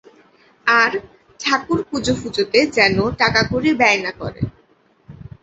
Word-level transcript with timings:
আর 0.67 0.91
ঠাকুরপুজো-ফুজোতে 1.39 2.59
যেন 2.75 2.97
টাকাকড়ি 3.21 3.69
বেশী 3.71 3.79
ব্যয় 3.79 3.99
না 4.05 4.11
করে। 4.19 4.41